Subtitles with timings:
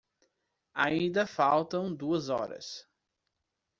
[0.75, 2.87] Ainda faltam duas horas